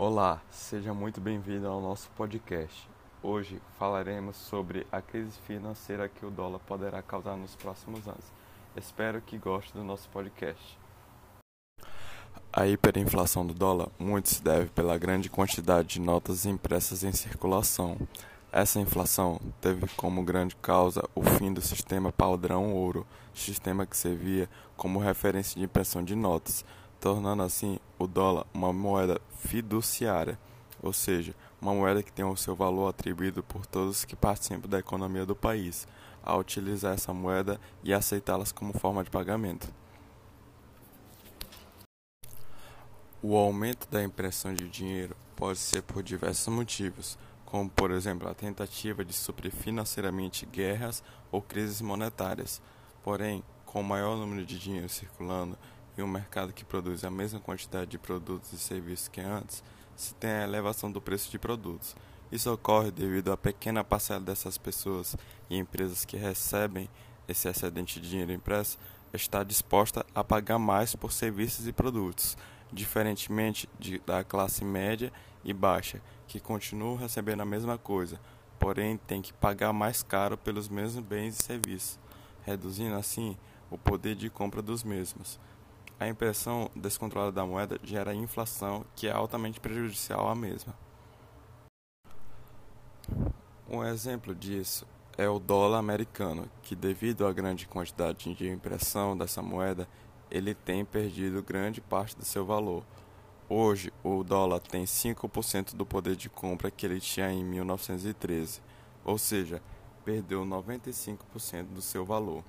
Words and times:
Olá, 0.00 0.40
seja 0.48 0.94
muito 0.94 1.20
bem-vindo 1.20 1.66
ao 1.66 1.80
nosso 1.80 2.08
podcast. 2.10 2.88
Hoje 3.20 3.60
falaremos 3.80 4.36
sobre 4.36 4.86
a 4.92 5.02
crise 5.02 5.36
financeira 5.40 6.08
que 6.08 6.24
o 6.24 6.30
dólar 6.30 6.60
poderá 6.60 7.02
causar 7.02 7.36
nos 7.36 7.56
próximos 7.56 8.06
anos. 8.06 8.24
Espero 8.76 9.20
que 9.20 9.36
goste 9.36 9.72
do 9.72 9.82
nosso 9.82 10.08
podcast. 10.10 10.78
A 12.52 12.64
hiperinflação 12.68 13.44
do 13.44 13.52
dólar 13.52 13.88
muito 13.98 14.28
se 14.28 14.40
deve 14.40 14.66
pela 14.66 14.96
grande 14.96 15.28
quantidade 15.28 15.88
de 15.88 16.00
notas 16.00 16.46
impressas 16.46 17.02
em 17.02 17.10
circulação. 17.10 17.98
Essa 18.52 18.78
inflação 18.78 19.40
teve 19.60 19.88
como 19.96 20.22
grande 20.22 20.54
causa 20.54 21.02
o 21.12 21.24
fim 21.24 21.52
do 21.52 21.60
sistema 21.60 22.12
padrão 22.12 22.72
ouro, 22.72 23.04
sistema 23.34 23.84
que 23.84 23.96
servia 23.96 24.48
como 24.76 25.00
referência 25.00 25.58
de 25.58 25.64
impressão 25.64 26.04
de 26.04 26.14
notas, 26.14 26.64
tornando 27.00 27.42
assim 27.42 27.78
o 27.98 28.06
dólar 28.06 28.46
uma 28.52 28.72
moeda 28.72 29.20
fiduciária, 29.38 30.38
ou 30.82 30.92
seja, 30.92 31.34
uma 31.60 31.74
moeda 31.74 32.02
que 32.02 32.12
tem 32.12 32.24
o 32.24 32.36
seu 32.36 32.54
valor 32.54 32.88
atribuído 32.88 33.42
por 33.42 33.66
todos 33.66 34.04
que 34.04 34.16
participam 34.16 34.68
da 34.68 34.78
economia 34.78 35.26
do 35.26 35.34
país, 35.34 35.86
a 36.22 36.36
utilizar 36.36 36.94
essa 36.94 37.12
moeda 37.12 37.60
e 37.82 37.92
aceitá-las 37.92 38.52
como 38.52 38.72
forma 38.72 39.02
de 39.02 39.10
pagamento. 39.10 39.72
O 43.20 43.36
aumento 43.36 43.88
da 43.90 44.02
impressão 44.02 44.54
de 44.54 44.68
dinheiro 44.68 45.16
pode 45.34 45.58
ser 45.58 45.82
por 45.82 46.02
diversos 46.02 46.52
motivos, 46.52 47.18
como 47.44 47.68
por 47.68 47.90
exemplo 47.90 48.28
a 48.28 48.34
tentativa 48.34 49.04
de 49.04 49.12
suprir 49.12 49.50
financeiramente 49.50 50.46
guerras 50.46 51.02
ou 51.32 51.42
crises 51.42 51.80
monetárias. 51.80 52.60
Porém, 53.02 53.42
com 53.64 53.80
o 53.80 53.84
maior 53.84 54.16
número 54.16 54.44
de 54.44 54.58
dinheiro 54.58 54.88
circulando, 54.88 55.58
em 56.00 56.04
um 56.04 56.08
mercado 56.08 56.52
que 56.52 56.64
produz 56.64 57.04
a 57.04 57.10
mesma 57.10 57.40
quantidade 57.40 57.90
de 57.90 57.98
produtos 57.98 58.52
e 58.52 58.58
serviços 58.58 59.08
que 59.08 59.20
antes, 59.20 59.62
se 59.96 60.14
tem 60.14 60.30
a 60.30 60.44
elevação 60.44 60.90
do 60.90 61.00
preço 61.00 61.30
de 61.30 61.38
produtos. 61.38 61.96
Isso 62.30 62.52
ocorre 62.52 62.90
devido 62.90 63.32
à 63.32 63.36
pequena 63.36 63.82
parcela 63.82 64.20
dessas 64.20 64.58
pessoas 64.58 65.16
e 65.48 65.56
empresas 65.56 66.04
que 66.04 66.16
recebem 66.16 66.88
esse 67.26 67.48
excedente 67.48 68.00
de 68.00 68.08
dinheiro 68.08 68.32
impresso 68.32 68.78
está 69.12 69.42
disposta 69.42 70.04
a 70.14 70.22
pagar 70.22 70.58
mais 70.58 70.94
por 70.94 71.12
serviços 71.12 71.66
e 71.66 71.72
produtos, 71.72 72.36
diferentemente 72.72 73.68
de, 73.78 73.98
da 74.00 74.22
classe 74.22 74.64
média 74.64 75.12
e 75.42 75.52
baixa, 75.52 76.00
que 76.26 76.38
continuam 76.38 76.96
recebendo 76.96 77.40
a 77.40 77.46
mesma 77.46 77.78
coisa, 77.78 78.20
porém 78.58 78.98
tem 78.98 79.22
que 79.22 79.32
pagar 79.32 79.72
mais 79.72 80.02
caro 80.02 80.36
pelos 80.36 80.68
mesmos 80.68 81.02
bens 81.02 81.38
e 81.38 81.42
serviços, 81.42 81.98
reduzindo 82.44 82.94
assim 82.94 83.36
o 83.70 83.78
poder 83.78 84.14
de 84.14 84.28
compra 84.28 84.60
dos 84.60 84.82
mesmos. 84.84 85.40
A 86.00 86.06
impressão 86.06 86.70
descontrolada 86.76 87.32
da 87.32 87.44
moeda 87.44 87.80
gera 87.82 88.14
inflação, 88.14 88.84
que 88.94 89.08
é 89.08 89.10
altamente 89.10 89.58
prejudicial 89.58 90.28
à 90.28 90.34
mesma. 90.34 90.72
Um 93.68 93.84
exemplo 93.84 94.32
disso 94.32 94.86
é 95.16 95.28
o 95.28 95.40
dólar 95.40 95.78
americano, 95.78 96.48
que 96.62 96.76
devido 96.76 97.26
à 97.26 97.32
grande 97.32 97.66
quantidade 97.66 98.32
de 98.32 98.48
impressão 98.48 99.18
dessa 99.18 99.42
moeda, 99.42 99.88
ele 100.30 100.54
tem 100.54 100.84
perdido 100.84 101.42
grande 101.42 101.80
parte 101.80 102.16
do 102.16 102.24
seu 102.24 102.46
valor. 102.46 102.84
Hoje, 103.48 103.92
o 104.04 104.22
dólar 104.22 104.60
tem 104.60 104.84
5% 104.84 105.74
do 105.74 105.84
poder 105.84 106.14
de 106.14 106.30
compra 106.30 106.70
que 106.70 106.86
ele 106.86 107.00
tinha 107.00 107.32
em 107.32 107.44
1913, 107.44 108.62
ou 109.04 109.18
seja, 109.18 109.60
perdeu 110.04 110.44
95% 110.44 111.64
do 111.64 111.82
seu 111.82 112.04
valor. 112.04 112.44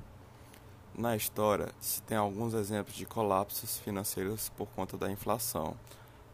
Na 0.98 1.16
história, 1.16 1.70
se 1.80 2.02
tem 2.02 2.18
alguns 2.18 2.54
exemplos 2.54 2.96
de 2.96 3.06
colapsos 3.06 3.78
financeiros 3.78 4.50
por 4.50 4.68
conta 4.70 4.98
da 4.98 5.10
inflação. 5.10 5.76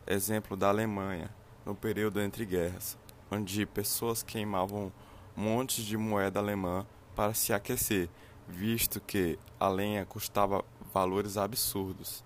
Exemplo 0.07 0.57
da 0.57 0.69
Alemanha, 0.69 1.29
no 1.65 1.75
período 1.75 2.19
entre 2.21 2.45
guerras, 2.45 2.97
onde 3.29 3.65
pessoas 3.65 4.23
queimavam 4.23 4.91
montes 5.35 5.83
de 5.83 5.97
moeda 5.97 6.39
alemã 6.39 6.85
para 7.15 7.33
se 7.33 7.53
aquecer, 7.53 8.09
visto 8.47 8.99
que 8.99 9.37
a 9.59 9.67
lenha 9.67 10.05
custava 10.05 10.63
valores 10.93 11.37
absurdos. 11.37 12.23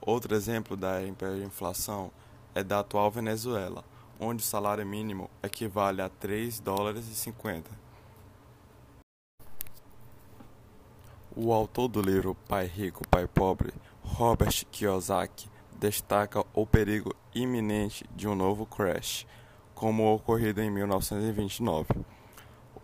Outro 0.00 0.34
exemplo 0.34 0.76
da 0.76 1.02
hiperinflação 1.02 2.10
é 2.54 2.62
da 2.62 2.80
atual 2.80 3.10
Venezuela, 3.10 3.84
onde 4.20 4.42
o 4.42 4.46
salário 4.46 4.84
mínimo 4.84 5.30
equivale 5.42 6.02
a 6.02 6.08
3 6.08 6.60
dólares 6.60 7.08
e 7.08 7.14
50 7.14 7.84
O 11.36 11.52
autor 11.52 11.88
do 11.88 12.00
livro 12.00 12.36
Pai 12.46 12.64
Rico, 12.64 13.02
Pai 13.08 13.26
Pobre, 13.26 13.74
Robert 14.04 14.64
Kiyosaki, 14.70 15.50
destaca 15.76 16.44
o 16.54 16.64
perigo 16.64 17.12
iminente 17.34 18.04
de 18.14 18.28
um 18.28 18.36
novo 18.36 18.64
crash, 18.64 19.26
como 19.74 20.14
ocorrido 20.14 20.62
em 20.62 20.70
1929. 20.70 21.88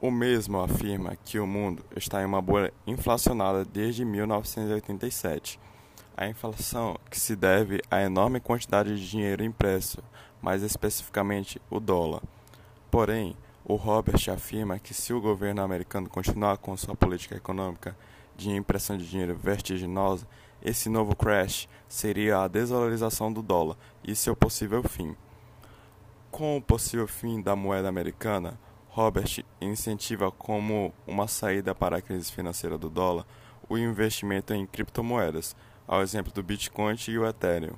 O 0.00 0.10
mesmo 0.10 0.58
afirma 0.58 1.16
que 1.24 1.38
o 1.38 1.46
mundo 1.46 1.84
está 1.94 2.22
em 2.22 2.24
uma 2.24 2.42
bolha 2.42 2.74
inflacionada 2.88 3.64
desde 3.64 4.04
1987. 4.04 5.60
A 6.16 6.26
inflação 6.26 6.98
que 7.08 7.20
se 7.20 7.36
deve 7.36 7.80
à 7.88 8.02
enorme 8.02 8.40
quantidade 8.40 8.96
de 8.96 9.08
dinheiro 9.08 9.44
impresso, 9.44 10.02
mais 10.42 10.64
especificamente 10.64 11.62
o 11.70 11.78
dólar. 11.78 12.22
Porém, 12.90 13.36
o 13.64 13.76
Robert 13.76 14.28
afirma 14.28 14.80
que 14.80 14.92
se 14.92 15.12
o 15.12 15.20
governo 15.20 15.62
americano 15.62 16.08
continuar 16.08 16.56
com 16.56 16.76
sua 16.76 16.96
política 16.96 17.36
econômica 17.36 17.96
de 18.40 18.50
impressão 18.50 18.96
de 18.96 19.08
dinheiro 19.08 19.36
vertiginosa, 19.36 20.26
esse 20.62 20.88
novo 20.88 21.14
crash 21.14 21.68
seria 21.88 22.42
a 22.42 22.48
desvalorização 22.48 23.32
do 23.32 23.42
dólar 23.42 23.76
e 24.02 24.14
seu 24.14 24.34
possível 24.34 24.82
fim. 24.82 25.14
Com 26.30 26.56
o 26.56 26.62
possível 26.62 27.06
fim 27.06 27.40
da 27.40 27.54
moeda 27.54 27.88
americana, 27.88 28.58
Robert 28.88 29.44
incentiva 29.60 30.30
como 30.30 30.92
uma 31.06 31.28
saída 31.28 31.74
para 31.74 31.98
a 31.98 32.02
crise 32.02 32.32
financeira 32.32 32.76
do 32.76 32.88
dólar 32.88 33.26
o 33.68 33.78
investimento 33.78 34.52
em 34.52 34.66
criptomoedas, 34.66 35.54
ao 35.86 36.02
exemplo 36.02 36.32
do 36.32 36.42
Bitcoin 36.42 36.96
e 37.08 37.18
o 37.18 37.26
Ethereum, 37.26 37.76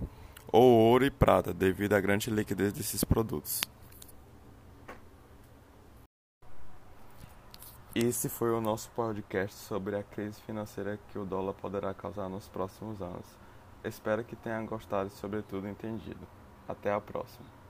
ou 0.51 0.63
ouro 0.63 1.05
e 1.05 1.11
prata, 1.11 1.53
devido 1.53 1.93
à 1.93 2.01
grande 2.01 2.31
liquidez 2.31 2.73
desses 2.73 3.05
produtos. 3.05 3.61
Esse 7.95 8.31
foi 8.31 8.51
o 8.51 8.59
nosso 8.59 8.91
podcast 8.93 9.55
sobre 9.55 9.95
a 9.97 10.03
crise 10.03 10.41
financeira 10.41 10.99
que 11.11 11.19
o 11.19 11.27
dólar 11.27 11.53
poderá 11.53 11.93
causar 11.93 12.27
nos 12.27 12.49
próximos 12.49 13.03
anos. 13.03 13.27
Espero 13.85 14.25
que 14.25 14.35
tenha 14.35 14.63
gostado 14.63 15.09
e, 15.09 15.19
sobretudo, 15.19 15.69
entendido. 15.69 16.27
Até 16.67 16.91
a 16.91 16.99
próxima. 16.99 17.62